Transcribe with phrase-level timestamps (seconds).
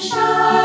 [0.00, 0.57] 山